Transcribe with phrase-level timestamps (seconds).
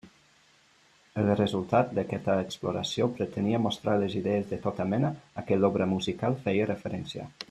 [1.23, 6.41] El resultat d'aquesta exploració pretenia mostrar les idees de tota mena a què l'obra musical
[6.49, 7.29] feia referència.